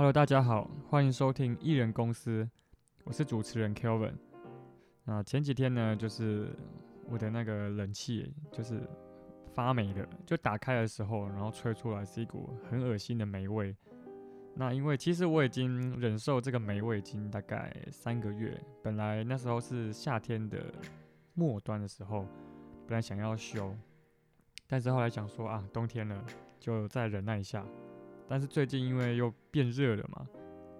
[0.00, 2.48] Hello，大家好，欢迎收听艺人公司，
[3.04, 4.14] 我是主持人 Kelvin。
[5.04, 6.56] 那前几天呢，就是
[7.06, 8.80] 我的那个冷气就是
[9.52, 13.76] 发霉的，就打开的时候，然后吹出来是一股很恶心的霉味。
[14.54, 20.64] 那因为其实我已经忍受这个霉味已经大概三个月，本来那时候是夏天的
[21.34, 22.24] 末端的时候，
[22.86, 23.76] 本来想要修，
[24.66, 26.24] 但是后来想说啊，冬天了，
[26.58, 27.66] 就再忍耐一下。
[28.30, 30.24] 但是最近因为又变热了嘛，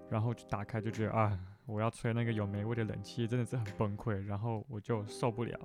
[0.08, 1.36] 然后就打开就觉得啊，
[1.66, 5.58] 我要吹那个有霉味的冷气真的是很崩溃，然后我就受不了，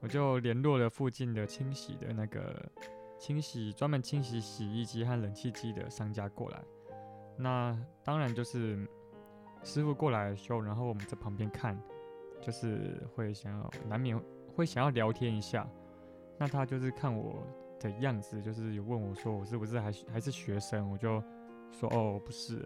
[0.00, 2.66] 我就联络了附近的清洗的那个
[3.18, 6.62] 清洗专门清洗洗衣机和冷气机的商家过来。
[7.36, 8.88] 那当然就是
[9.62, 11.78] 师傅过来修，然后我们在旁边看，
[12.40, 14.18] 就是会想要难免
[14.56, 15.68] 会想要聊天一下。
[16.38, 17.46] 那他就是看我。
[17.80, 21.20] 的样子就是有问我说我是不是还还是学生，我就
[21.72, 22.62] 说哦不是，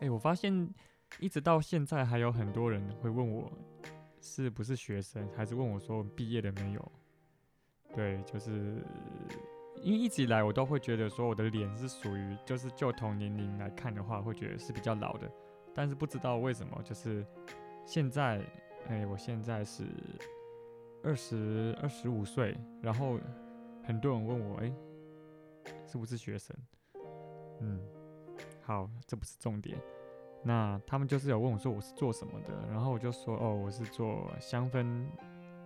[0.00, 0.68] 哎我发现
[1.18, 3.50] 一直到现在还有很多人会问我
[4.20, 6.92] 是不是学生，还是问我说毕业了没有？
[7.94, 8.84] 对，就是
[9.82, 15.30] 因为一直以来我都会觉得说我的脸是属于就是就同年龄来看的话会觉得是比较老的，
[15.74, 17.26] 但是不知道为什么就是
[17.86, 18.44] 现在
[18.88, 19.86] 哎我现在是
[21.02, 23.18] 二十二十五岁，然后。
[23.88, 24.70] 很多人问我，哎，
[25.86, 26.54] 是不是学生？
[27.60, 27.80] 嗯，
[28.60, 29.78] 好，这不是重点。
[30.44, 35.06] 那他们就是有问我说我是做什么的，然后我就说，哦，我是做香氛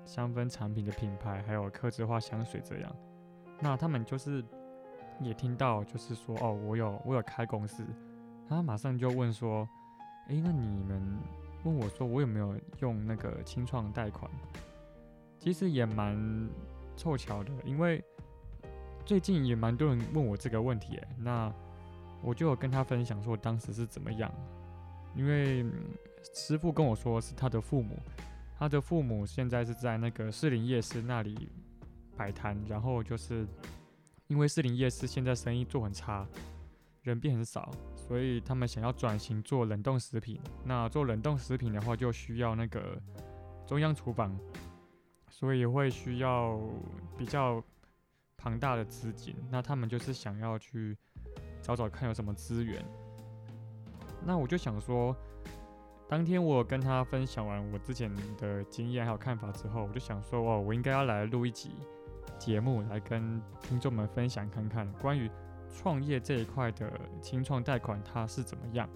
[0.04, 2.96] 香氛产品的品牌，还有刻字化香水这样。
[3.58, 4.40] 那他们就是
[5.18, 7.84] 也听到，就是说，哦，我有我有开公司，
[8.48, 9.68] 他马上就问说，
[10.28, 11.18] 哎，那你们
[11.64, 14.30] 问我说我有没有用那个清创贷款？
[15.40, 16.48] 其实也蛮
[16.94, 18.00] 凑巧的，因为。
[19.05, 21.52] 最近也蛮多人问我这个问题，那
[22.23, 24.33] 我就有跟他分享说当时是怎么样。
[25.14, 25.67] 因为
[26.35, 27.98] 师傅跟我说是他的父母，
[28.58, 31.51] 他的父母现在是在那个士林夜市那里
[32.17, 33.46] 摆摊，然后就是
[34.29, 36.27] 因为士林夜市现在生意做很差，
[37.02, 40.41] 人变很少，所以他们想要转型做冷冻食品。
[40.64, 42.96] 那做冷冻食品的话，就需要那个
[43.67, 44.39] 中央厨房，
[45.29, 46.58] 所以会需要
[47.18, 47.62] 比较。
[48.42, 50.97] 庞大的资金，那他们就是想要去
[51.63, 52.85] 找找看有什么资源。
[54.27, 55.17] 那我就想说，
[56.08, 61.70] 当天我跟他分享完我之前的经验还有看法之后，我就想说，哦，我应该要来录一集
[62.36, 65.30] 节目，来跟听众们分享看看关于
[65.73, 68.89] 创业这一块的清创贷款它是怎么样。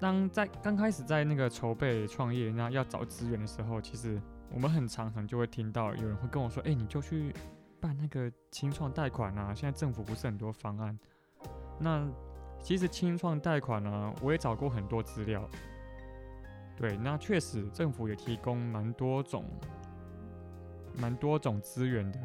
[0.00, 4.20] 当在刚开始在那个筹备创业，那要找资源的时候，其实
[4.52, 7.32] 我们很常常就会听到有人会跟我说，哎，你就去。
[7.80, 10.98] 办那个清创贷款啊，现在政府不是很多方案。
[11.78, 12.06] 那
[12.60, 15.48] 其实清创贷款呢，我也找过很多资料。
[16.76, 19.44] 对，那确实政府也提供蛮多种、
[20.98, 22.20] 蛮多种资源的。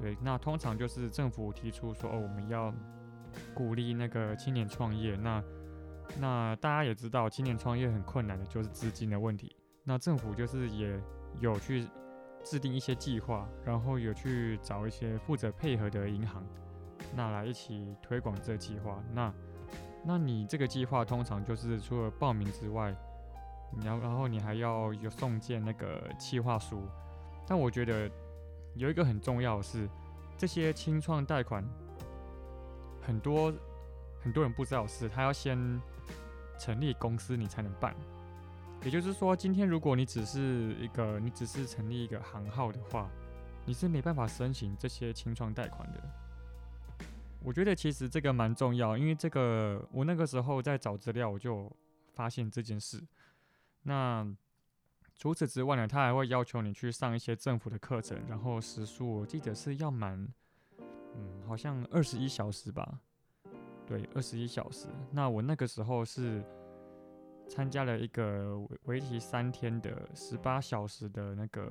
[0.00, 2.72] 对，那通常就是政府提出说，哦，我们要
[3.54, 5.16] 鼓励那个青年创业。
[5.16, 5.44] 那
[6.18, 9.54] 那大家也知道，青年创业很困难的，就是资金的问题。
[9.84, 10.98] 那政府就是也
[11.40, 11.86] 有去。
[12.44, 16.44] 制定一些计划，然后有去找一些负责配合的银行，
[17.14, 19.02] 那来一起推广这计划。
[19.12, 19.32] 那，
[20.04, 22.94] 那你这个计划通常就是除了报名之外，
[23.76, 26.82] 你要然后你还要有送件那个计划书。
[27.46, 28.10] 但我觉得
[28.74, 29.88] 有一个很重要的是，
[30.36, 31.64] 这些清创贷款，
[33.00, 33.52] 很多
[34.20, 35.80] 很多人不知道是，他要先
[36.58, 37.94] 成立公司你才能办。
[38.84, 43.08] 也就是说，今天如果你只是一个，你只是成立一个行号的话，
[43.64, 46.02] 你是没办法申请这些清创贷款的。
[47.44, 51.70] 我觉得其实这个蛮重要，因为这个我那个时候在找资料，我就
[52.12, 53.00] 发现这件事。
[53.84, 54.26] 那
[55.14, 60.26] 除此之外呢，他还会要求你去上一些政府的课程，然后时数我记得是要满，
[60.80, 62.98] 嗯，好像二十一小时吧？
[63.86, 64.88] 对，二十一小时。
[65.12, 66.44] 那我那个时候是。
[67.52, 71.70] 参加了一个为期三天的十八小时的那个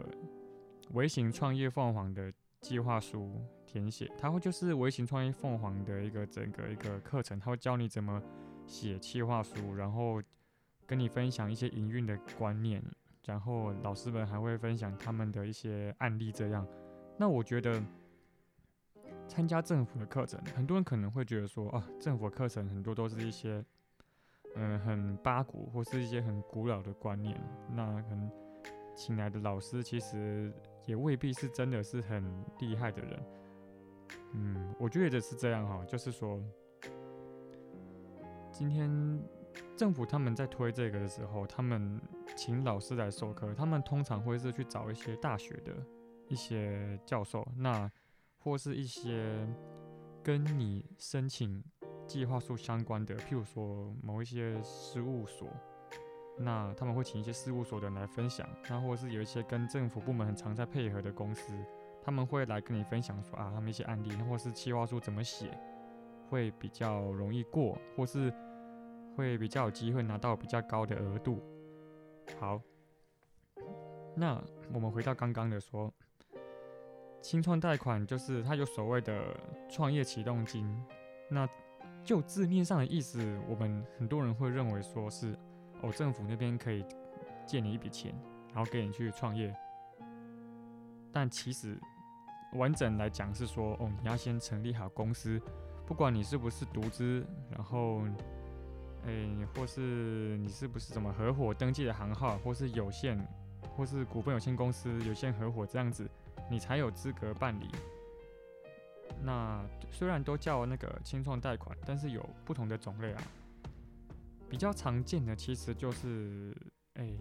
[0.91, 8.21] 微型创业凤凰的计划书填写，它会就是微型创业凤凰的一个整个一个课程，它会教你怎么
[8.67, 10.21] 写计划书，然后
[10.85, 12.83] 跟你分享一些营运的观念，
[13.25, 16.31] 然后老师们还会分享他们的一些案例。
[16.31, 16.63] 这样，
[17.17, 17.81] 那我觉得
[19.27, 23.65] 参加政府的课程，很多人可能会觉得说啊，政府的课程很多都是一些。
[24.55, 27.39] 嗯，很八股或是一些很古老的观念，
[27.73, 28.29] 那可能
[28.95, 30.53] 请来的老师其实
[30.85, 32.23] 也未必是真的是很
[32.59, 33.23] 厉害的人。
[34.33, 36.41] 嗯，我觉得是这样哈，就是说，
[38.51, 38.89] 今天
[39.77, 41.99] 政府他们在推这个的时候，他们
[42.35, 45.73] 请老师来授课，他们通常会是去找一些大学的
[46.27, 47.89] 一些教授，那
[48.37, 49.47] 或是一些
[50.21, 51.63] 跟你申请
[52.11, 55.47] 计划书相关的，譬如说某一些事务所，
[56.37, 61.53] 那他们会请一些事务所的人来分享，那或者是有一些跟政府部门很常在配合的公司，
[62.03, 65.57] 他们会来跟你分享说啊，他们一些案例，或是计划书怎么写
[66.29, 68.29] 会比较容易过，或是
[69.15, 71.41] 会比较有机会拿到比较高的额度。
[72.37, 72.61] 好，
[74.17, 74.43] 那
[74.73, 75.89] 我们回到刚刚的说，
[77.21, 80.67] 清创贷款就是它有所谓的创业启动金，
[81.29, 81.47] 那
[82.03, 85.37] 就字面上的意思，我们很多人会认为说是
[85.81, 86.85] 哦，政府那边可以
[87.45, 88.13] 借你一笔钱，
[88.53, 89.55] 然后给你去创业，
[91.11, 91.79] 但其实
[92.53, 95.41] 完整来讲是说哦，你要先成立好公司，
[95.85, 98.01] 不管你是不是独资，然后。
[99.07, 103.19] 诶，或是你是不是什么合伙登记的行号，或是有限，
[103.75, 106.07] 或是股份有限公司、有限合伙这样子，
[106.51, 107.67] 你才有资格办理。
[109.23, 113.23] 那虽然都叫那个清创贷款，但是有不同的种类啊。
[114.49, 116.55] 比较常见的其实就是，
[116.95, 117.17] 诶，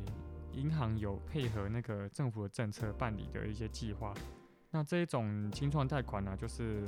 [0.52, 4.12] 银行有配合那个政府的政策办理的一些计划。
[4.70, 6.84] 那这一种清创贷款呢，就是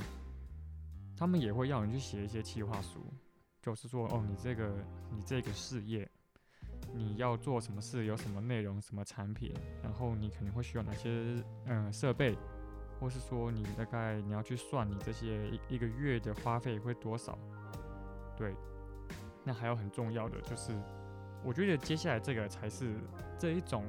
[1.16, 3.04] 他们也会要你去写一些计划书。
[3.60, 4.74] 就是说，哦，你这个
[5.12, 6.10] 你这个事业，
[6.92, 9.54] 你要做什么事，有什么内容，什么产品，
[9.84, 12.36] 然后你可能会需要哪些嗯设备，
[13.02, 17.36] 或是说你大概你要去算你这些一个月的花费会多少，
[18.36, 18.54] 对。
[19.42, 20.72] 那还有很重要的就是，
[21.44, 22.94] 我觉得接下来这个才是
[23.36, 23.84] 这一种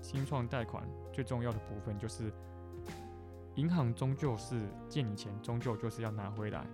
[0.00, 2.32] 新创贷款最重要的部分，就是
[3.56, 6.64] 银行终究是借你钱，终究就是要拿回来。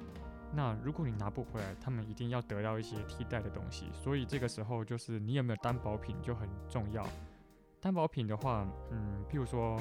[0.52, 7.02] 那如果你拿不回来，他们一定要得到一些替代的东西，所以这个时候就是你有没有担保品就很重要。
[7.80, 9.80] 担保品的话，嗯，譬如说，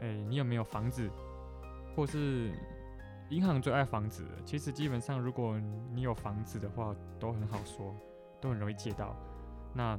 [0.00, 1.08] 诶，你有没有房子，
[1.96, 2.52] 或是
[3.30, 5.58] 银行最爱房子，其实基本上如果
[5.92, 7.92] 你有房子的话，都很好说，
[8.40, 9.16] 都很容易借到。
[9.74, 9.98] 那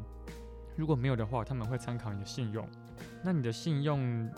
[0.75, 2.65] 如果没有的话，他们会参考你的信用。
[3.23, 4.29] 那你的信用，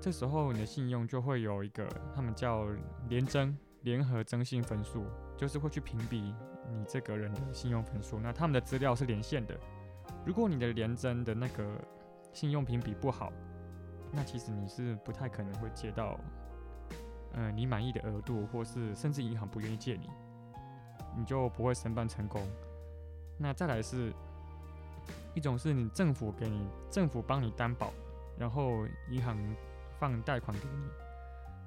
[0.00, 2.64] 这时候你的信用就会有一个，他们叫
[3.08, 3.54] 联征。
[3.82, 6.34] 联合征信分数就是会去评比
[6.68, 9.56] 你这个人的信用分数，那他们的资料是连线的。
[10.26, 11.80] 如果你的联征的那个
[12.32, 13.32] 信用评比不好，
[14.12, 16.18] 那其实你是不太可能会借到，
[17.40, 20.10] 嗯，你满意的额度，或是甚至银行不愿意借你，
[21.16, 22.44] 你就不会申办成功。
[23.36, 24.12] 那再来是
[25.34, 27.92] 一种是你政府给你，政府帮你担保，
[28.36, 29.38] 然后银行
[30.00, 30.88] 放贷款给你。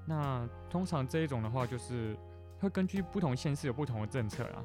[0.05, 2.17] 那通常这一种的话，就是
[2.59, 4.63] 会根据不同县市有不同的政策啦。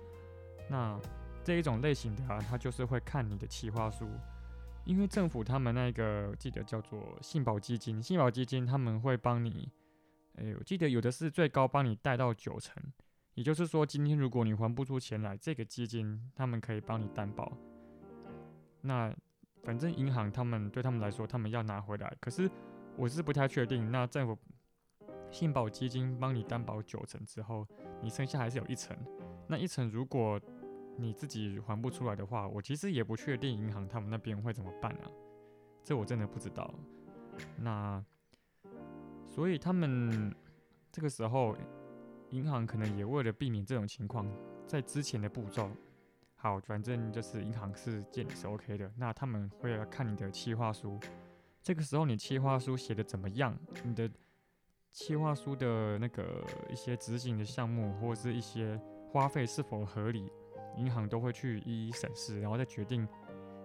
[0.69, 0.99] 那
[1.45, 4.09] 这一种类型的啊，它就是会看你的企划书，
[4.85, 9.71] 因为政府他们那个记得叫做信保基金，信保基金他们会帮你，
[10.37, 12.83] 哎，我记得有的是最高帮你贷到九成，
[13.35, 17.57] 也就是说，今天如果你还不出钱来，这个基金他们可以帮你担保。
[18.81, 19.15] 那
[19.63, 22.51] 反正银行他们对他们来说，他们要拿回来，可是
[22.97, 24.39] 我是不太确定，那政府。
[25.29, 27.67] 信保基金帮你担保九成之后，
[28.01, 28.97] 你剩下还是有一层。
[29.49, 30.41] 那一层如果
[30.97, 35.11] 你自己还不出来的话，我其实也不确定银行他们那边会怎么办啊，
[35.83, 36.73] 这我真的不知道。
[37.59, 38.03] 那
[39.37, 40.35] 所以他们
[40.91, 41.55] 这个时候，
[42.31, 44.27] 银行可能也为了避免这种情况，
[44.67, 45.71] 在之前的步骤，
[46.37, 50.99] 好，反正就是银行是借你是 OK 的，那他们会要看你的企划书。
[51.63, 53.55] 这个时候你企划书写的怎么样？
[53.85, 54.11] 你的
[54.91, 60.33] 企划书的那个一些执行的项目，或者是一些花费是否合理，
[60.79, 63.07] 银行都会去一一审视，然后再决定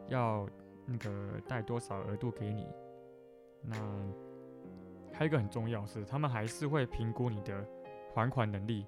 [0.10, 0.46] 要
[0.86, 2.68] 那个贷多少额度给你。
[3.63, 3.78] 那
[5.13, 7.65] 还有一个很重要是，他们还是会评估你的
[8.13, 8.86] 还款能力，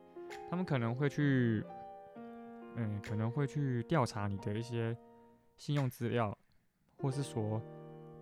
[0.49, 1.63] 他们可能会去，
[2.75, 4.97] 嗯，可能会去调查你的一些
[5.57, 6.35] 信用资料，
[6.97, 7.61] 或是说，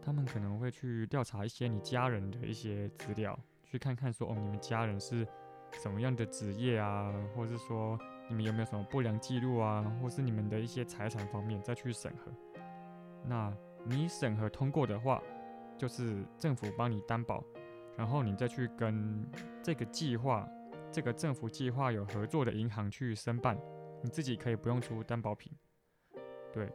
[0.02, 3.38] 他们可能会去调查一些你家人的一些资料。
[3.64, 5.26] 去看看说哦，你们家人是
[5.72, 12.30] 什么样的职业啊，或是说你们有没有什么不良记录啊，或是你们的一些财产方面再去审核。
[13.24, 13.56] 那
[13.86, 15.24] 你审核通过的话，
[15.78, 17.42] 就是政府帮你担保，
[18.02, 19.24] 然后你再去跟
[19.62, 20.50] 这个计划、
[20.92, 23.56] 这个政府计划有合作的银行去申办，
[24.02, 25.54] 你自己可以不用出担保品。
[26.52, 26.74] 对，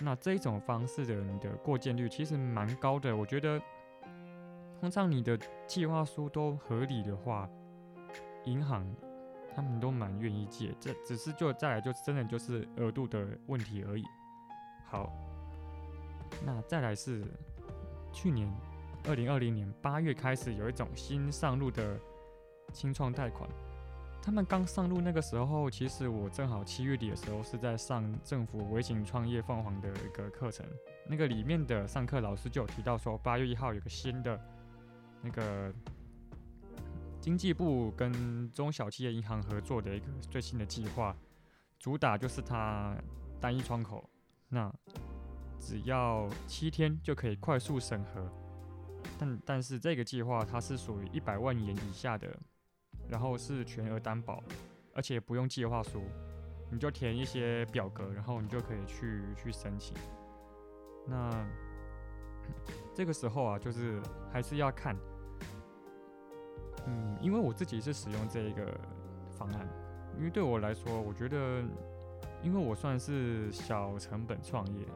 [0.00, 3.62] 那这一种方式的你的过件率其实蛮高的，我觉得。
[4.80, 7.48] 通常你的计划书都合理的话，
[8.46, 8.84] 银行
[9.54, 14.02] 他们都蛮愿意借，这只是就再来就真的就是额度的问题而已。
[14.86, 15.08] 好，
[16.44, 17.24] 那再来是
[18.12, 18.52] 去年
[19.08, 21.98] 二零二零年八月开始有一种新上路的
[22.72, 23.48] 清创贷款。
[24.22, 30.64] 他们刚上路那个时候，其实我正好七月底的时候是在上政府微型创业凤凰的一个课程，
[31.08, 34.40] 那个里面的上课老师就有提到说，八月一号有个新的
[35.20, 35.74] 那个
[37.20, 41.16] 经济部跟中小企业银行合作的一个最新的计划，
[41.80, 42.96] 主打就是它
[43.40, 44.08] 单一窗口，
[44.48, 44.72] 那
[45.58, 48.32] 只要七天就可以快速审核，
[49.22, 52.36] 但但是这个计划它是属于一百万元以下的。
[53.08, 54.42] 然后是全额担保，
[54.94, 56.02] 而且不用计划书，
[56.70, 59.94] 你就填一些表格，然后你就可以去去申请。
[61.06, 61.46] 那
[62.94, 64.00] 这个时候啊，就是
[64.32, 64.96] 还是要看，
[66.86, 68.80] 嗯，因为我自己是使用这一个
[69.30, 69.68] 方案，
[70.16, 71.62] 因为对我来说，我觉得，
[72.42, 74.86] 因为我算是小成本创业，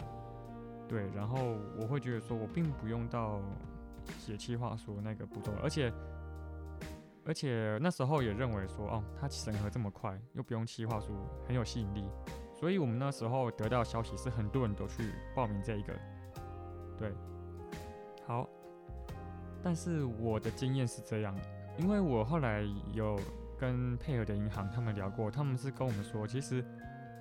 [0.89, 3.43] 对，然后我会觉得说我并不用到
[4.19, 5.93] 写计划书那个步骤，而且。
[7.29, 11.13] 而且那时候也认为说，哦，它审核这么快，又不用企划书，
[11.45, 12.09] 很有吸引力。
[12.55, 15.93] 所以我们那时候得到消息是，很多人都去报名这一个。
[16.97, 17.13] 对，
[18.25, 18.49] 好。
[19.61, 21.37] 但是我的经验是这样，
[21.79, 23.19] 因为我后来有
[23.59, 26.65] 跟配合的银行他们聊过，他们是跟我们说，其实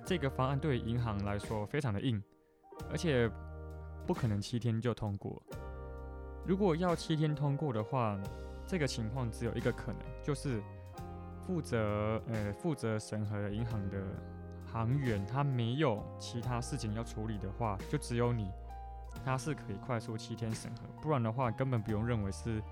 [0.04, 2.22] 这个方案对银行来说非常的硬，
[2.92, 3.28] 而且
[4.06, 5.42] 不可能七天就通过。
[6.46, 8.16] 如果要七天通过的话，
[8.66, 10.62] 这个情况只有一个可能，就是
[11.44, 13.98] 负责呃负责审核银行的
[14.72, 18.48] 行员，他没有其他事情要处理的话，就只有你，
[19.24, 22.62] 他是可以快速七天审核，不然的话根本不用认为是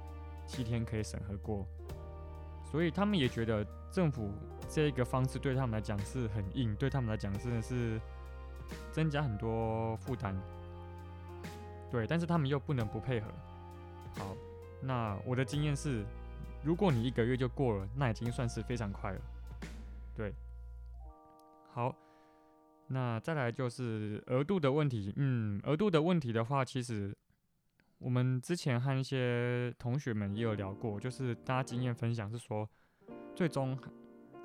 [0.46, 1.66] 七天可以审核过。
[2.70, 4.30] 所以他们也觉得政府
[4.68, 8.00] 这个方式对他们来讲是很硬，对他们来讲真的是
[8.92, 10.36] 增加很多负担。
[11.90, 13.26] 对，但是他们又不能不配合。
[14.16, 14.36] 好。
[14.82, 16.04] 那我的经验是，
[16.62, 19.20] 如果你一个月就过了，那已经算是非常快了。
[20.14, 20.30] 对，
[21.72, 21.96] 好，
[22.88, 25.10] 那再来就是额度的问题。
[25.16, 27.16] 嗯，额度的问题的话，其实
[27.96, 32.68] 我们之前和一些同学们也有聊过，就是大家经验分享是说，
[33.34, 33.78] 最终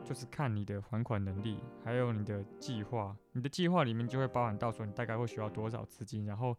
[0.05, 3.13] 就是看你的还款能力，还有你的计划。
[3.33, 6.55] 你的计划里面就会包含到说你大概会需要多少资金，然后。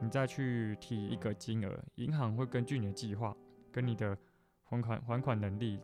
[0.00, 3.36] 你再去提一个金额，银行会根据你的计划
[3.70, 4.16] 跟你的
[4.64, 5.80] 还款还款能力，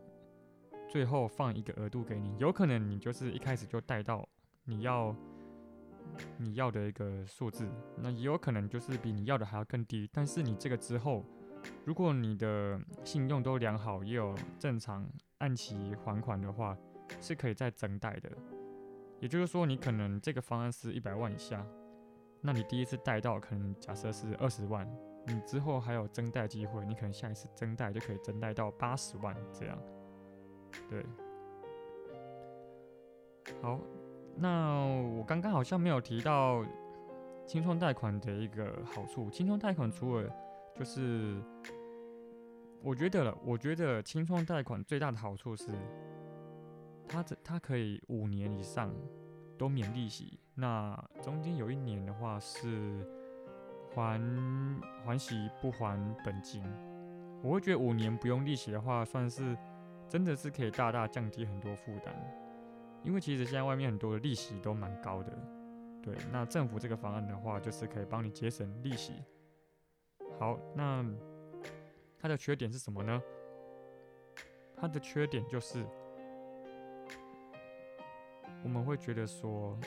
[0.89, 2.35] 最后放一个额度给你。
[2.37, 4.27] 有可能你就是一开始就贷到
[4.65, 5.15] 你要
[6.37, 10.09] 你要的一个数字，那也有可能就是比你要的还要更低。
[10.11, 11.23] 但是你这个之后，
[11.85, 15.07] 如果你的信用都良好，也有正常
[15.37, 16.77] 按期还款的话，
[17.21, 18.31] 是可以再增贷的。
[19.19, 21.65] 也就是说，你可能这个方案是一百万以下。
[22.41, 24.87] 那你第一次贷到可能假设是二十万，
[25.25, 29.77] 你之后还有增贷机会，你可能下一次增贷就可以增贷到八十万这样。
[30.89, 31.05] 对，
[33.61, 33.79] 好，
[34.35, 34.85] 那
[35.17, 36.63] 我刚刚好像没有提到
[37.45, 39.29] 轻创贷款的一个好处。
[39.29, 40.29] 轻创贷款除了
[40.75, 41.41] 就是，
[42.83, 45.67] 我觉得了，我觉得轻创贷款最大的好处是，
[47.07, 48.93] 它这它可以五年以上
[49.57, 50.39] 都免利息。
[50.55, 53.05] 那中间有一年的话是
[53.93, 54.21] 还
[55.05, 56.63] 还息不还本金，
[57.43, 59.57] 我会觉得五年不用利息的话，算是
[60.07, 62.13] 真的是可以大大降低很多负担。
[63.03, 65.31] 因为其实现在外面很多的利息都蛮高的，
[66.01, 66.15] 对。
[66.31, 69.13] 那政府这个方案的话，就是可以帮你节省利息。
[70.39, 71.05] 好，那
[72.19, 73.21] 它的缺点是什么呢？
[74.75, 75.85] 它的缺点就是
[78.63, 79.77] 我们会觉得说。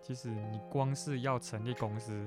[0.00, 2.26] 其实你光是要成立公司，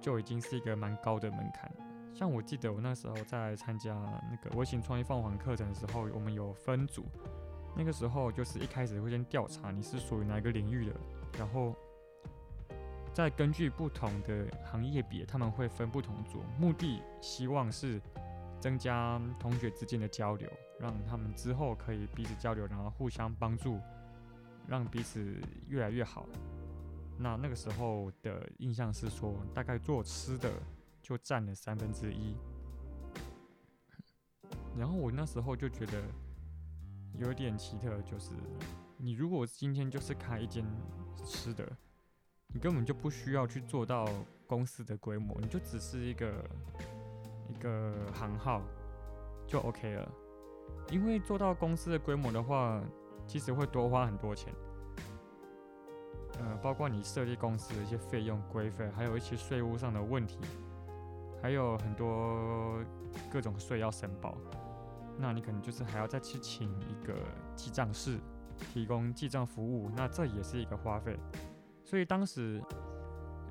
[0.00, 1.70] 就已经是一个蛮高的门槛。
[2.12, 3.94] 像我记得我那时候在参加
[4.28, 7.04] 那个微型创业凤凰课程的时候，我们有分组，
[7.76, 10.92] 那个时候就是一开始会先调查你是属于哪个领域的，
[11.38, 11.72] 然后
[13.12, 18.00] 再根据不同的行业别，他们会分不同组，目的希望是
[18.62, 23.78] 增加同学之间的交流，让他们之后可以彼此交流，然后互相帮助。
[24.68, 26.24] 让彼此越来越好。
[27.18, 30.48] 那那个时候的印象是说，大概做吃的
[31.02, 32.36] 就占了三分之一。
[34.78, 36.00] 然后我那时候就觉得
[37.18, 38.30] 有点奇特，就是
[38.96, 40.64] 你如果今天就是开一间
[41.26, 41.68] 吃的，
[42.46, 44.08] 你根本就不需要去做到
[44.46, 46.48] 公司的规模，你就只是一个
[47.52, 48.62] 一个行号
[49.46, 50.08] 就 OK 了。
[50.90, 52.80] 因为做到公司的规模的话，
[53.26, 54.52] 其实会多花很多钱。
[56.40, 60.38] 呃，包括你设立公司的一些费用规费，还有一些税务上的问题，
[61.42, 62.82] 还有很多
[63.30, 64.34] 各种税要申报。
[65.18, 67.14] 那你可能就是还要再去请一个
[67.54, 68.18] 记账室
[68.72, 71.18] 提供记账服务，那这也是一个花费。
[71.84, 72.62] 所以当时，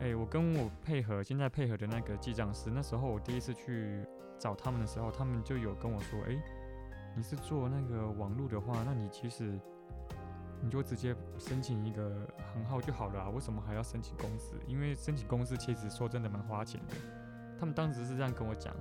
[0.02, 4.04] 哎，我跟我配合现在配合的那个记账师，那时候我第一次去
[4.40, 6.42] 找他们的时候，他们就有跟我说，哎，
[7.16, 9.60] 你是做那个网络的话，那你其实
[10.60, 14.56] 你就直接申请一个行号就好了啊，为什么还要申请公司？
[14.66, 16.96] 因为申请公司其实说真的蛮花钱的。
[17.60, 18.76] 他们当时是这样跟我讲。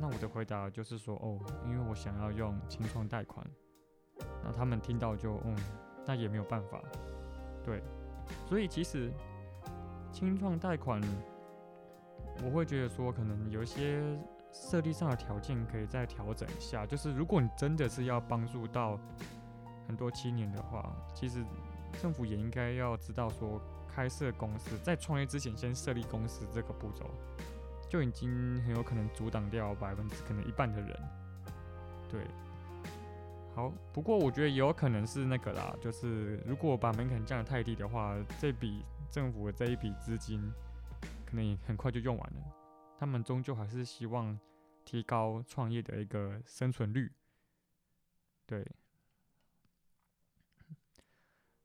[0.00, 3.46] 那我的回答就是说，哦，因为我想要用清创贷款，
[4.42, 5.54] 那他们听到就，嗯，
[6.06, 6.80] 那也没有办法，
[7.62, 7.82] 对，
[8.46, 9.12] 所以其实
[10.12, 11.00] 清创贷款，
[12.44, 14.02] 我会觉得说，可能有一些
[14.52, 16.86] 设立上的条件可以再调整一下。
[16.86, 18.98] 就是如果你真的是要帮助到
[19.86, 21.44] 很多青年的话，其实
[22.00, 27.10] 政府也应该要知道说，开设公司在创业之前先设立公司这个步骤。
[27.90, 28.30] 就已经
[28.66, 30.94] 很有可能阻挡掉百分之可能一半的人，
[32.10, 32.20] 对，
[33.54, 40.52] 好，不过我觉得也有可能是那个啦，就是如果把门槛降得太低的话，这笔政府的这一笔资金
[41.26, 42.42] 可能也很快就用完了。
[42.98, 44.38] 他们终究还是希望
[44.84, 47.12] 提高创业的一个生存率，
[48.46, 48.66] 对。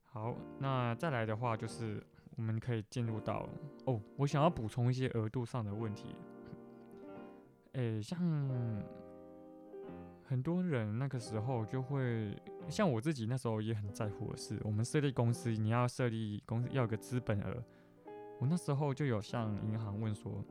[0.03, 2.05] 好，那再来的话就是。
[2.35, 3.47] 我们可以进入到
[3.85, 6.15] 哦，我想要补充一些额度上的问题。
[7.73, 8.19] 诶，像
[10.23, 12.35] 很多人那个时候就会，
[12.69, 17.63] 像我自己那时候也很在乎的是，我们设立公司，你要设立公司要个资本额。
[18.39, 20.43] 我那时候就有向银行问说，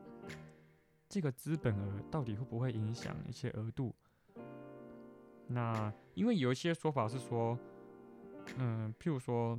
[1.09, 3.95] 这个资本额到底会不会影响一些额度？
[5.47, 7.59] 那因为有一些说法是说，
[8.59, 9.59] 嗯，譬如说。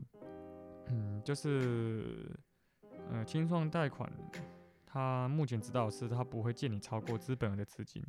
[0.90, 2.30] 嗯，就是，
[3.10, 4.12] 呃，清创贷款，
[4.86, 8.04] 他目前知道是，他不会借你超过资本额的资金。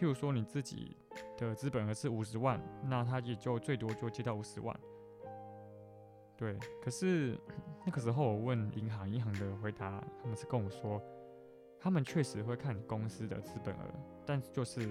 [0.00, 0.96] 譬如说，你自己
[1.36, 4.74] 的资本额是五十万，那他也就最多就借到五十万。
[6.38, 7.38] 对，可是
[7.84, 11.02] 那个时候我问银行，银行的回答，他们是跟我说，
[11.78, 13.84] 他们确实会看你公司的资本额，
[14.24, 14.90] 但就是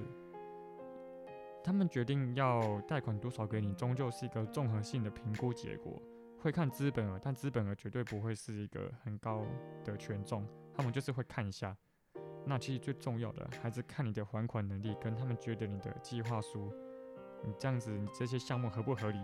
[1.63, 5.99] 他们决定要贷款多少给你，终究是一个综合性的评估结果。
[6.39, 9.43] 会看资本额，但资本额绝对不会是一个很高
[9.83, 11.75] 的权重，他们就是会看一下。
[12.49, 16.73] 那其实最重要的还是看你的还款能力，跟他们觉得你的计划书，
[17.43, 19.19] 你这样子你这些项目合不合理？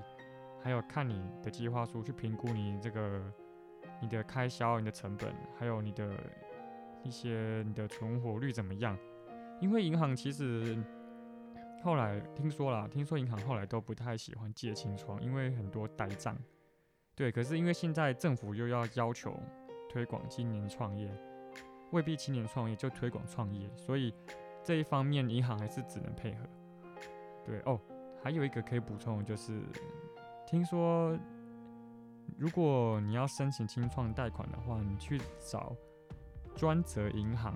[0.61, 3.19] 还有看你的计划书去评估你这个
[3.99, 6.13] 你的开销、你的成本，还有你的
[7.03, 8.95] 一些你的存活率怎么样？
[9.59, 10.77] 因为银行其实
[11.83, 16.38] 后来听说了，听说银行后来都不太喜欢借清创，因为很多呆账。
[17.15, 19.35] 对，可是因为现在政府又要要求
[19.89, 21.11] 推广青年创业，
[21.91, 24.13] 未必青年创业就推广创业，所以
[24.63, 26.39] 这一方面银行还是只能配合。
[27.45, 27.79] 对哦，
[28.23, 29.61] 还有一个可以补充就是，
[30.45, 31.17] 听说
[32.37, 35.75] 如果你要申请青创贷款的话，你去找
[36.55, 37.53] 专责银行，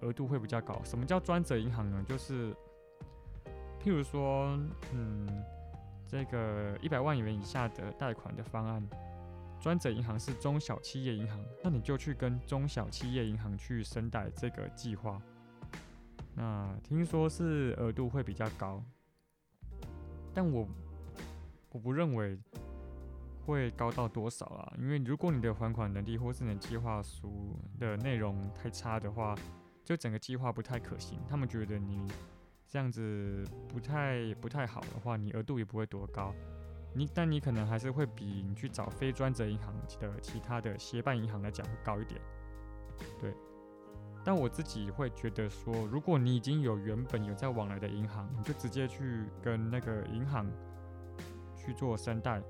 [0.00, 0.80] 额度会比较高。
[0.84, 2.04] 什么叫专责银行呢？
[2.08, 2.52] 就是
[3.82, 4.58] 譬如说，
[4.92, 5.28] 嗯。
[6.12, 8.84] 这个一百万元以下的贷款的方案，
[9.60, 15.20] 专责银行是中小企业银行，那你就去跟中小企业银行去申贷这个计划。
[16.34, 18.82] 那听说是额度会比较高，
[20.32, 20.66] 但我
[21.70, 22.38] 我不认为
[23.44, 29.34] 会高到多少啊，因为如果你的还款能力或是你计划书的内容太差的话，
[29.84, 32.06] 就整个计划不太可行，他们觉得你。
[32.72, 36.32] 这样子不太不太好的话，你额度也不会多高，
[36.92, 42.20] 你但你可能还是会比你去找非专责银行的其他的协办银行来讲会高一点，
[43.20, 43.34] 对。
[44.24, 50.46] 但我自己会觉得说，如果你已经有原本有在往来的银行，你就直接去跟那个银行
[51.56, 52.42] 去做申贷，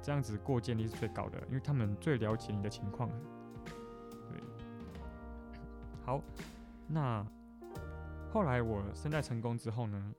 [0.00, 3.08] 这样子过件率是最高的，因为他们最了解你的情况。
[4.30, 4.40] 对，
[6.04, 6.20] 好，
[6.88, 7.24] 那。
[8.32, 10.14] 后来我申贷成功之后呢，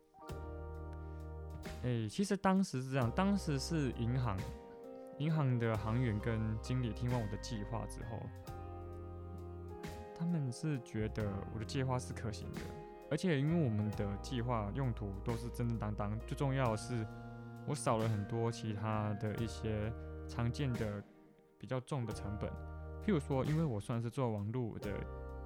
[1.84, 4.38] 哎，其实当时是这样，当时是银行，
[5.18, 8.20] 银行的行员跟经理听完我的计划之后，
[10.18, 12.62] 他们是觉得我的计划是可行的，
[13.12, 17.06] 而且因为我们的计划用途都是正正当当，最重要的是
[17.68, 19.92] 我少了很多其他的一些
[20.26, 21.04] 常见的
[21.60, 22.50] 比较重的成本，
[23.06, 24.90] 譬如说，因为我算是做网络的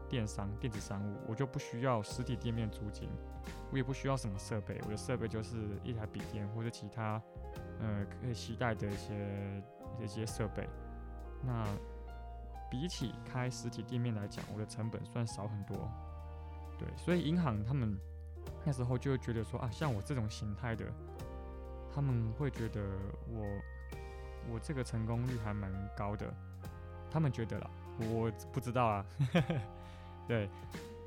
[0.09, 3.09] 电商、电子商务，我就不需要实体店面租金，
[3.71, 7.21] 我也不需要什么设备，我的设备就是一台笔电或者其他
[7.79, 9.63] 呃可以携带的一些
[10.01, 10.67] 一些设备。
[11.43, 11.65] 那
[12.69, 15.89] 比起开实体店面来讲，我的成本算少很多。
[16.77, 17.97] 对，所以银行他们
[18.65, 20.85] 那时候就觉得说啊，像我这种形态的，
[21.93, 22.81] 他们会觉得
[23.29, 23.43] 我
[24.53, 26.33] 我这个成功率还蛮高的，
[27.09, 29.05] 他们觉得啦，我不知道啊。
[30.27, 30.49] 对，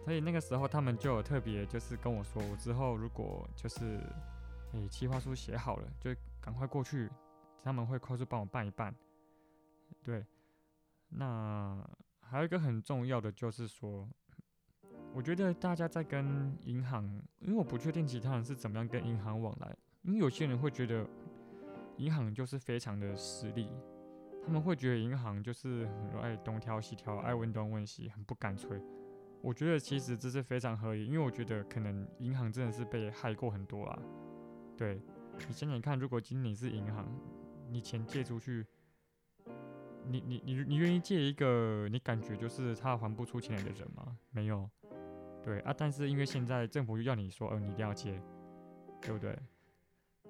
[0.04, 4.00] 所以那个时候他们就有特别就是跟我说，我之后如果就是
[4.72, 7.10] 诶计划书写好了，就赶快过去，
[7.62, 8.94] 他们会快速帮我办一办。
[10.02, 10.24] 对。
[11.12, 11.76] 那
[12.20, 14.08] 还有一个很重要的就是说，
[15.12, 17.04] 我觉得大家在跟银行，
[17.40, 21.04] 因为我不确定其他人是怎么样跟银行往来，因为有些人会觉得
[21.96, 23.68] 银行就是非常的实力，
[24.46, 28.80] 他们会觉得银行就是很爱东挑西挑，爱问东问西，很不干脆。
[29.42, 33.98] 我觉得其实这是非常合理，因为我觉得可能银行真的是被害过很多啊。
[34.76, 35.00] 对
[35.46, 37.06] 你想想看，如果今天你是银行，
[37.68, 38.66] 你钱借出去。
[40.06, 44.16] 你你你你愿意借一个你感觉就是他还不出钱来的人吗？
[44.30, 44.68] 没有，
[45.42, 48.20] 对啊，但是因为现在政府又要你说，呃，你一定要借，
[49.02, 49.38] 对不对？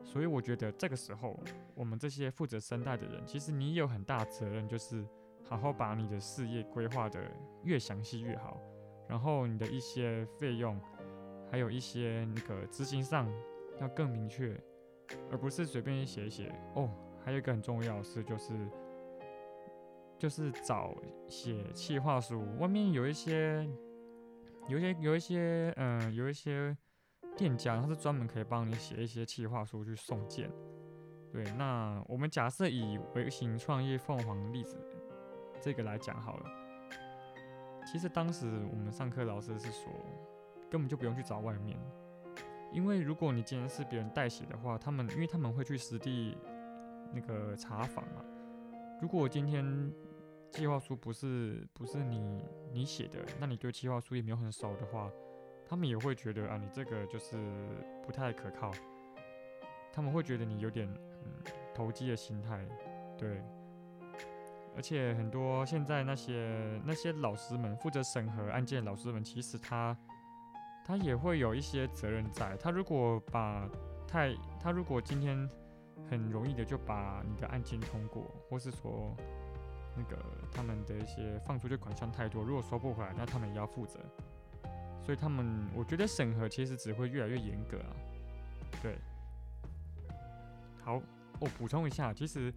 [0.02, 1.38] 所以我觉得这个时候，
[1.74, 5.06] 我们这些负责生贷的人，其实你有很大责任，就是
[5.48, 7.30] 好好把你的事业规划的
[7.62, 8.60] 越详细越好，
[9.10, 10.80] 然后你的一些费用，
[11.50, 13.30] 还有一些那个执行上
[13.80, 14.58] 要更明确，
[15.30, 16.54] 而不是随便写写。
[16.76, 16.88] 哦，
[17.22, 18.54] 还有一个很重要的事就是。
[20.20, 20.94] 就是找
[21.30, 23.66] 写企划书，外面有一些，
[24.68, 26.76] 有一些，有一些，嗯，有一些
[27.38, 30.52] 店家，他是专门可以帮你写一些企划书去送件。
[31.32, 34.76] 对，那我们假设以微型创业凤凰例子
[35.58, 36.44] 这个来讲好了。
[37.84, 39.92] 其实当时我们上课老师是说，
[40.70, 41.76] 根本就不用去找外面，
[42.72, 46.36] 因为如果你今天是别人代写的话，他们因为他们会去实地
[47.12, 48.24] 那个查访嘛。
[49.00, 49.92] 如果今天
[50.50, 55.10] 计划书不是不是你你写的，那你对计划书也没有很熟的话，
[55.66, 57.36] 他们也会觉得啊，你这个就是
[58.04, 58.70] 不太可靠，
[59.92, 60.86] 他们会觉得你有点
[61.24, 61.32] 嗯
[61.74, 62.64] 投机的心态，
[63.18, 63.42] 对。
[64.80, 69.94] 而且很多现在那些那些老师们负责审核案件，老师们其实他
[70.86, 73.68] 他也会有一些责任在，他如果把
[74.08, 75.46] 太他如果今天
[76.08, 79.14] 很容易的就把你的案件通过，或是说。
[79.96, 80.16] 那个
[80.52, 83.98] 他们的一些放出去款项太多，如果收不回来，那他们也要负责。
[85.02, 87.90] 所以他们，我觉得审核其实只会越来越严格啊。
[88.80, 88.96] 对，
[90.80, 91.02] 好，
[91.40, 92.54] 我补充一下，其实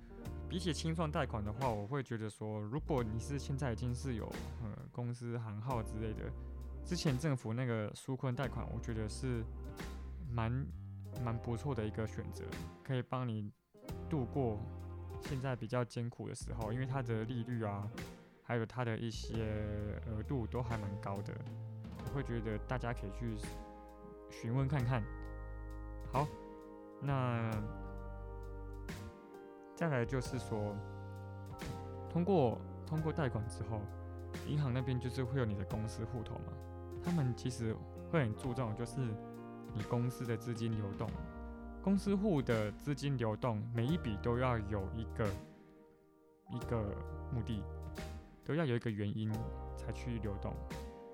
[0.54, 6.32] 比起清算贷款的话，我会觉得说，如果你是现在已经是有呃公司行号之类的，
[6.86, 9.44] 之前政府那个纾困贷款，我觉得是
[10.30, 10.64] 蛮
[11.26, 12.44] 蛮不错的一个选择，
[12.84, 13.52] 可以帮你
[14.08, 14.60] 度过。
[15.22, 17.90] 现在比较艰苦的时候，因为它的利率啊，
[18.44, 21.34] 还有它的一些额度都还蛮高的，
[22.06, 23.36] 我会觉得大家可以去
[24.30, 25.04] 询问看看。
[26.12, 26.28] 好，
[27.02, 27.50] 那
[29.84, 30.74] 再来就是说，
[32.10, 33.82] 通过通过贷款之后，
[34.48, 36.54] 银行那边就是会有你的公司户头嘛，
[37.04, 37.76] 他们其实
[38.10, 39.02] 会很注重就是
[39.74, 41.06] 你公司的资金流动。
[41.82, 45.28] 公司户的资金流动，每一笔都要有一个
[46.50, 46.82] 一个
[47.34, 47.62] 目的，
[48.46, 49.30] 都要有一个原因
[49.76, 50.54] 才去流动。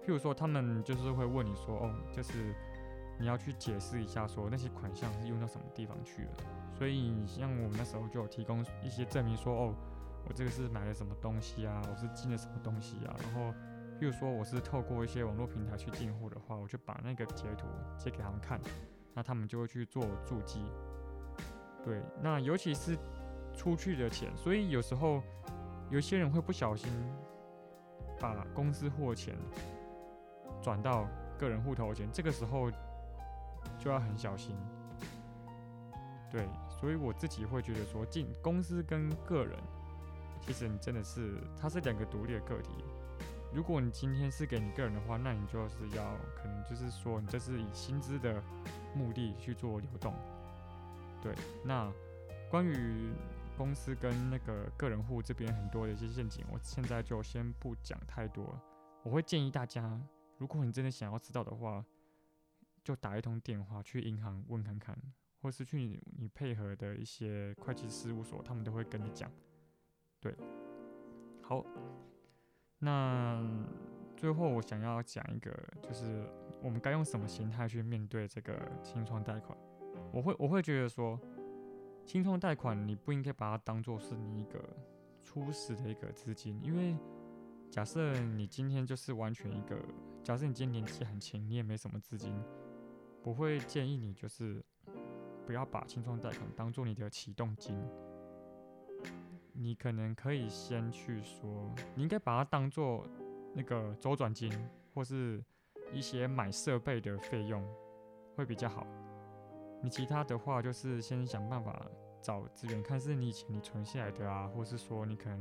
[0.06, 2.54] 譬如说，他们就是会问你说：“哦，就是
[3.20, 6.30] 你要去解释一下，说那些款项是用到什么地方去了。”
[6.74, 9.76] 所以，像我们那时候就有提供一些证明，说：“哦，
[10.28, 13.54] 我这个是买了什么东西啊，我是进了什么东西啊。”然后，
[14.00, 18.60] 譬如说我是透过一些网络平台去进货的话，我就把那个截图截给他们看。
[19.16, 20.64] 那他们就会去做注记，
[21.84, 22.96] 对，那尤其是
[23.54, 25.22] 出去的钱，所以有时候
[25.90, 26.90] 有些人会不小心
[28.20, 29.36] 把公司货钱
[30.62, 32.72] 转到个人户头钱，这个时候
[33.80, 34.56] 就要很小心。
[36.30, 39.58] 对，所以我自己会觉得说，进公司跟个人，
[40.42, 42.70] 其实你真的是它是两个独立的个体。
[43.52, 48.40] 如果你今天是给你个人的话，那你就是要可能就是说，你这是以薪资的
[48.94, 50.14] 目的去做流动。
[51.20, 51.92] 对，那
[52.52, 53.12] 关于
[53.58, 58.56] 公司跟那个个人户这边很多的一些陷阱，我现在就先不讲太多。
[59.02, 60.00] 我会建议大家，
[60.38, 61.84] 如果你真的想要知道的话，
[62.84, 64.98] 就打一通电话去银行问看看，
[65.42, 69.32] 或是去你你配合的一些会计事务所，他们都会跟你讲。
[70.20, 70.36] 对，
[71.42, 71.66] 好。
[72.82, 73.46] 那
[74.16, 76.26] 最后我想要讲一个，就是
[76.62, 79.58] 我们该用什么心态去面对这个清创贷款。
[80.14, 81.20] 我会我会觉得说，
[82.06, 84.64] 清创贷款你不应该把它当做是你一个
[85.22, 86.98] 初始的一个资金，因为
[87.70, 89.78] 假设你今天就是完全一个，
[90.24, 92.34] 假设你今天年纪很轻，你也没什么资金，
[93.24, 94.64] 不会建议你就是
[95.46, 97.80] 不要把清创贷款当做你的启动金。
[99.54, 103.06] 你可能可以先去说，你应该把它当做
[103.54, 104.50] 那个周转金，
[104.94, 105.44] 或是
[105.92, 107.62] 一些买设备的费用
[108.36, 108.88] 会比较好。
[109.82, 111.86] 你其他的话就是先想办法
[112.22, 115.40] 找资源，看是你以前你存下来的啊，或是说你可能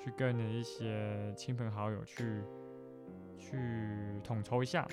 [0.00, 2.42] 去跟你一些亲朋好友去
[3.38, 4.88] 去统筹一下，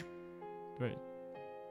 [0.78, 0.96] 对，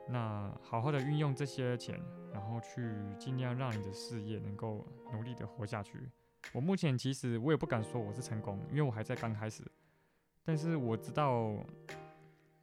[0.09, 2.01] 那好好的运用这些钱，
[2.33, 6.09] 然后去尽量让你的事业能够努力的活下去。
[6.53, 9.63] 我目前其实我也不敢说我是成功，因为我还在刚开始。
[10.45, 11.55] 但是我知道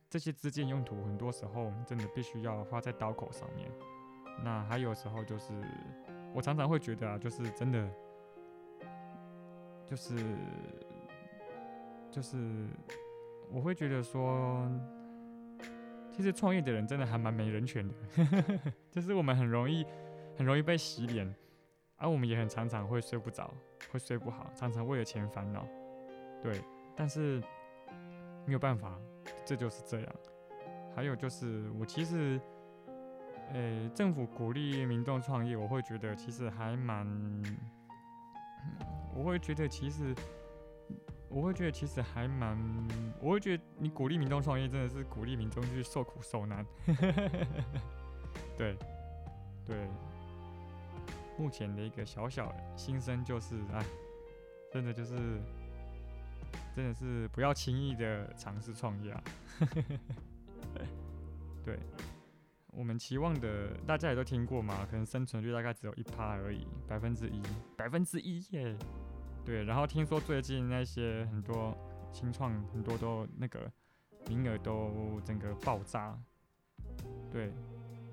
[0.10, 3.71] 这些资金用途很多时候真的必须要花在刀口上面。
[4.43, 5.53] 那还有时候就是
[6.34, 7.88] 我常常会觉得啊，就是真的，
[9.86, 10.15] 就是
[12.10, 12.67] 就是
[13.51, 14.67] 我会觉得说，
[16.15, 17.93] 其实创业的人真的还蛮没人权的，
[18.89, 19.86] 就是我们很容易
[20.38, 21.36] 很容易被洗脸。
[21.97, 23.54] 而我们也很常常会睡不着，
[23.91, 25.65] 会睡不好，常常为了钱烦恼。
[26.41, 26.62] 对，
[26.95, 27.41] 但是
[28.45, 28.97] 没有办法，
[29.45, 30.15] 这就是这样。
[30.95, 32.39] 还有就是，我其实，
[33.54, 37.08] 呃，政府鼓励民众创业，我会觉得其实还蛮，
[39.13, 40.13] 我会觉得其实，
[41.29, 42.57] 我会觉得其实还蛮，
[43.19, 46.65] 我会觉得你鼓励民众创业，真的是鼓励民众去受苦受难。
[48.57, 48.77] 对，
[49.65, 49.88] 对。
[51.38, 53.85] 目前的一个小小心声就是，哎，
[54.71, 55.17] 真的就是，
[56.73, 59.21] 真的是不要轻易的尝试创业啊！
[61.65, 61.77] 对，
[62.67, 67.41] 我们期望的大家也都听过嘛，可能生存率大概只有一趴而已，百分之一，
[67.75, 68.77] 百分之一耶！
[69.45, 71.77] 对，然后听说最近那些很多
[72.12, 73.71] 新创，很多都那个
[74.27, 76.17] 名额都整个爆炸。
[77.31, 77.53] 对，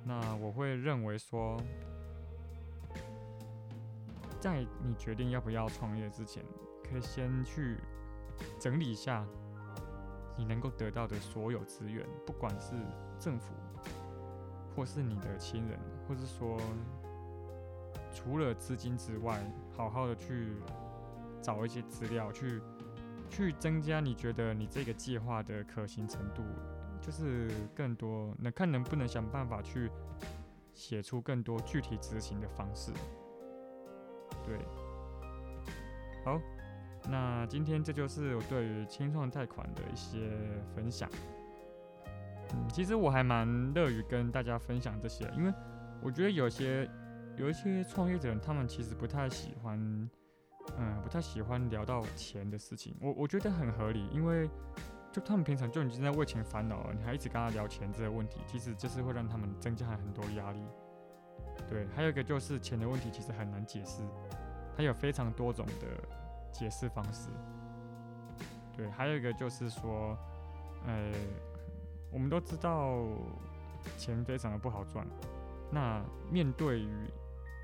[0.05, 1.57] 那我会认为说。
[4.41, 6.45] 在你决定要不要创业之前，
[6.83, 7.77] 可以先去
[8.59, 9.25] 整理一下
[10.37, 12.75] 你能够得到的所有资源，不管是
[13.21, 13.55] 政府，
[14.75, 16.59] 或是你的亲人，或是说
[18.13, 19.41] 除了资金之外，
[19.77, 20.57] 好好的去
[21.43, 22.63] 找一些资料，去
[23.29, 26.43] 去增加你觉得你这个计划的可行程度，
[27.01, 29.91] 就是更多，能看能不能想办法去
[30.73, 32.93] 写出更多具体执行的方式。
[34.45, 34.59] 对，
[36.25, 36.41] 好，
[37.11, 40.31] 那今天这就是我对于清创贷款的一些
[40.75, 41.09] 分享。
[42.55, 45.53] 嗯，其实我还蛮乐于跟大家分享这些，因为
[46.03, 46.89] 我觉得有些
[47.37, 49.79] 有一些创业者，他们其实不太喜欢，
[50.79, 52.97] 嗯，不太喜欢聊到钱的事情。
[53.01, 54.49] 我我觉得很合理，因为
[55.13, 60.65] 就他们平常就已经在为钱烦恼了，你还一直跟他聊钱这个问题，其实就是会让他们增加很多压力。
[61.69, 64.03] 对，还有一个就是钱的问题，其实很难解释，
[64.77, 65.87] 它有非常多种的
[66.51, 67.29] 解释方式。
[68.75, 70.17] 对，还有一个就是说，
[70.87, 71.13] 呃，
[72.11, 73.05] 我们都知道
[73.99, 75.07] 钱非常的不好赚。
[75.71, 76.89] 那面对于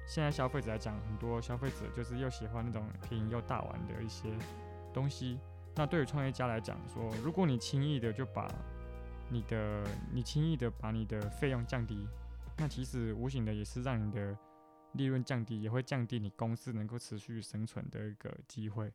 [0.09, 4.35] 现在消费者来讲，很多消费者就是又喜欢那种便宜又大碗的一些
[4.93, 5.39] 东西。
[5.77, 8.49] 那对于创业家来讲，说如果你轻易的就把
[9.29, 12.09] 你的，你轻易的把你的费用降低。
[12.57, 14.37] 那其实无形的也是让你的
[14.95, 18.91] 利润降低，也会降低你公司能够持续生存的一个机会。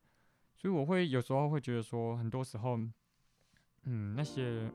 [0.56, 2.78] 所以我会有时候会觉得说，很多时候，
[3.84, 4.70] 嗯，那些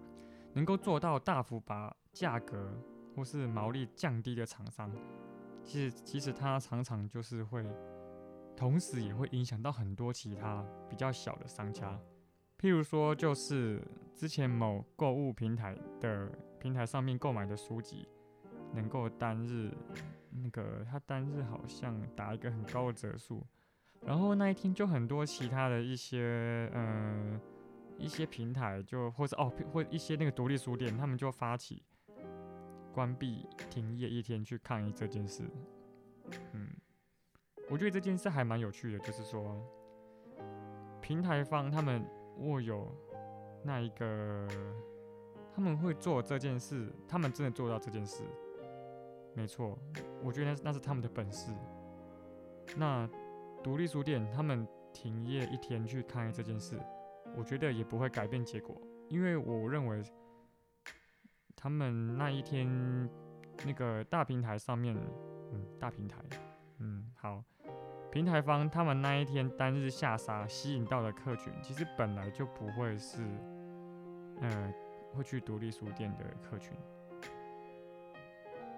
[0.55, 2.73] 能够做到大幅把价格
[3.15, 4.91] 或是毛利降低的厂商，
[5.69, 7.63] 其实其实它常常就是会，
[8.57, 12.01] 同时也会影响到很多其他比较小的商家。
[12.59, 18.09] 譬如说，就是之前某购物平台的平台上面购买的书籍。
[18.75, 19.73] 能够单日
[20.31, 23.43] 那个，他单日好像打一个很高的折数，
[24.03, 27.41] 然后那一天就很多其他的一些嗯
[27.97, 31.83] 一些平台就或者哦或一些那个独立书店，他们就发起
[32.93, 35.43] 关闭停业一天去抗议这件事。
[36.53, 36.69] 嗯，
[37.71, 39.61] 我觉得这件事还蛮有趣的，就是说
[41.01, 42.05] 平台方他们
[42.39, 42.95] 握有
[43.63, 44.47] 那一个
[45.55, 48.23] 他们会做这件事，他们真的做到这件事。
[49.35, 49.79] 没错，
[50.23, 51.53] 我觉得那是他们的本事。
[52.77, 53.09] 那
[53.63, 56.79] 独立书店他们停业一天去抗议这件事，
[57.37, 60.03] 我觉得也不会改变结果，因为我认为
[61.61, 62.69] 他们那一天
[63.67, 64.97] 那个大平台上面，
[65.53, 66.19] 嗯，大平台，
[66.79, 67.43] 嗯，好，
[68.13, 73.21] 平台方他们那一天单日下杀吸引到的客群，其实本来就不会是，
[74.41, 74.73] 呃，
[75.13, 76.73] 会去独立书店的客群。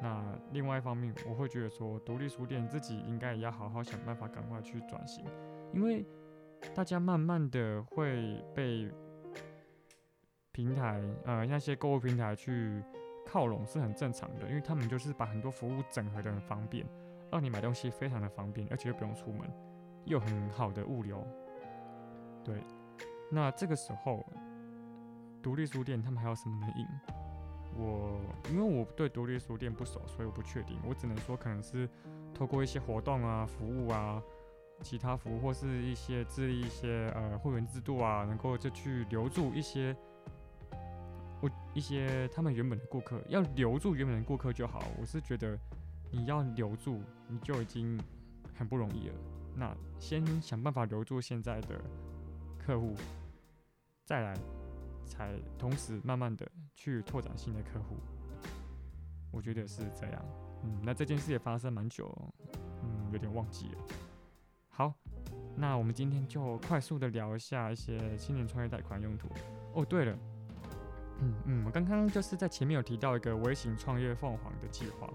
[0.01, 5.23] 那另外一方面，我会觉得说，独立书店自己应该也要好好想办法，赶快去转型，
[5.75, 6.07] 因为
[6.75, 8.91] 大家慢慢的会被
[10.61, 12.83] 平台，呃，那些购物平台去
[13.27, 16.87] 靠拢是很正常的，因为他们就是把很多服务整合的很方便，
[17.31, 19.51] 让你买东西非常的方便，而且又不用出门，
[20.05, 21.27] 又很好的物流。
[22.45, 22.63] 对，
[23.31, 24.27] 那这个时候，
[25.43, 26.87] 独立书店他们还有什么能赢？
[27.75, 28.21] 我
[28.51, 30.79] 因为我对独立书店不熟，所以我不确定。
[30.87, 31.89] 我只能说，可能是
[32.35, 34.23] 透过一些活动啊、服务啊、
[34.83, 39.97] 其他服务，或是一些自立一些呃会员制度啊，能够就去留住一些
[41.41, 43.21] 我一些他们原本的顾客。
[43.29, 44.85] 要留住原本的顾客就好。
[45.01, 45.59] 我是觉得
[46.11, 48.01] 你要留住，你就已经
[48.55, 49.15] 很不容易了。
[49.55, 51.81] 那先想办法留住现在的
[52.59, 52.95] 客户，
[54.05, 54.35] 再来。
[55.07, 57.97] 才同时慢慢的去拓展新的客户，
[59.33, 60.25] 我觉得是这样。
[60.63, 62.17] 嗯，那这件事也发生蛮久，
[62.85, 63.79] 嗯，有点忘记了。
[64.69, 64.95] 好，
[65.57, 69.29] 那我们今天就快速的聊一下一些青年创业贷款用途。
[69.75, 70.17] 哦，对了，
[71.21, 75.09] 嗯嗯，我刚刚就是在前面有提到一个微型创业凤凰的计划。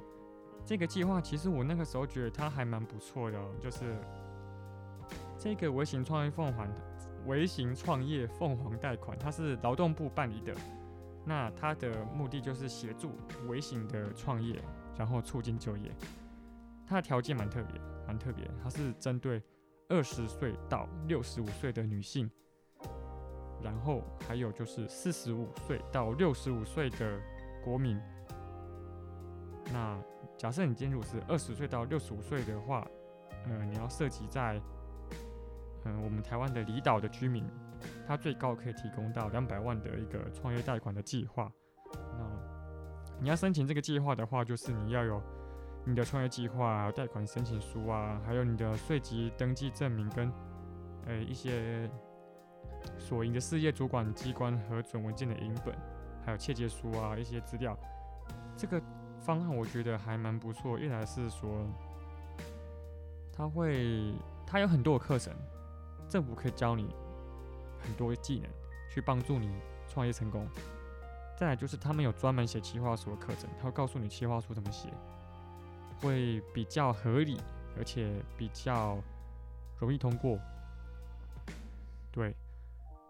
[0.66, 3.98] 这个计划其实我那个时候觉得它还蛮不错的，就是
[5.38, 6.68] 这个微型创业凤凰。
[7.26, 10.54] 微型创业凤凰贷款，它是劳动部办理的。
[11.26, 13.12] 那它的目的就是协助
[13.48, 14.62] 微型的创业，
[14.96, 15.92] 然后促进就业。
[16.86, 18.48] 它的条件蛮特别，蛮特别。
[18.62, 19.42] 它是针对
[19.90, 22.30] 二十岁到六十五岁的女性，
[23.66, 27.20] 然后还有就是四十五岁到六十五岁的
[27.64, 28.00] 国民。
[29.74, 30.00] 那
[30.38, 32.88] 假设你今天如果是二十岁到六十五岁的话，
[33.48, 34.62] 呃，你要涉及在。
[35.88, 37.46] 嗯，我们台湾的离岛的居民，
[38.08, 41.52] 他最高可以提供到两百万的一个创业贷款的计划。
[41.94, 42.28] 那
[43.22, 45.22] 你要申请这个计划的话，就是你要有
[45.86, 50.34] 你的创业计划、贷款申请书啊，还有你的税籍登记证明跟
[51.06, 51.88] 呃一些
[52.98, 55.76] 所营的事业主管机关核准文件的影本，
[56.26, 57.78] 还有切结书啊一些资料。
[58.58, 58.82] 这个
[59.20, 61.68] 方案我觉得还蛮不错，一来是说
[63.34, 64.14] 他会
[64.46, 65.34] 他有很多的课程。
[66.08, 66.94] 政府可以教你
[67.80, 68.50] 很多技能，
[68.94, 69.50] 去帮助你
[69.88, 70.48] 创业成功。
[71.36, 74.90] 再来就是他们有专门写企划书的课程，他会告诉你企划书怎么写，
[76.00, 77.42] 会比较合理，
[77.76, 78.98] 而且比较
[79.80, 80.40] 容易通过。
[82.12, 82.34] 对，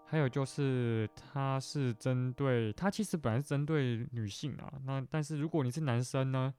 [0.07, 6.53] 还有就是它是针对，它其实本来是针对女性啊，那但是如果你是男生呢，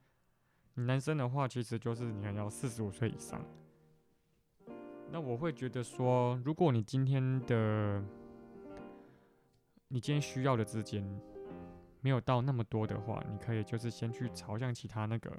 [0.75, 3.41] 你男生的话其实就是你还要四十五岁以上。
[5.09, 8.03] 那我会觉得说，如果你今天的
[9.87, 11.17] 你今天需要的资金
[12.01, 15.31] 没有到那么多的话，你可以就是先去朝向其他那个，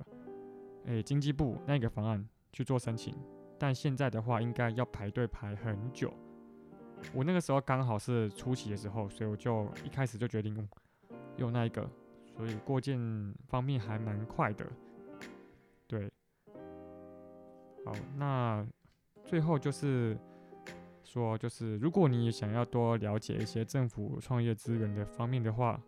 [0.87, 3.15] 诶经济部那个方案去做申请。
[3.59, 6.11] 但现在的话，应该要排队排很久。
[7.15, 10.69] 我那个时候刚好是初期的时候，所以我就一开始就决定用
[11.37, 11.89] 用那一个，
[12.37, 12.99] 所以过件
[13.47, 14.67] 方面还蛮快的。
[15.87, 16.11] 对，
[17.85, 18.67] 好，那。
[19.25, 20.17] 最后就是
[21.05, 25.79] 说，就是如果你也想要多了解一些政府创业资源的方面的话，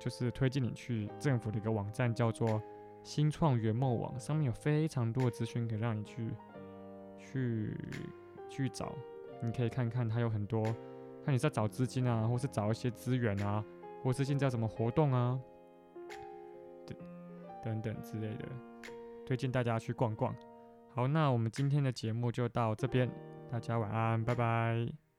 [0.00, 2.60] 就是推荐你去政府的一个网站，叫做
[3.04, 6.30] 新创圆梦网，上面有非常多的资讯可以让你去
[7.16, 7.78] 去
[8.48, 8.92] 去找。
[9.42, 10.62] 你可以看看，它有很多，
[11.24, 13.64] 看你在找资金啊，或是找一些资源啊，
[14.02, 15.38] 或是现在什么活动啊，
[16.86, 16.96] 等
[17.62, 18.48] 等等之类的，
[19.26, 20.34] 推荐大家去逛逛。
[20.94, 23.10] 好，那我们今天的节目就到这边，
[23.50, 25.09] 大家晚安，拜拜。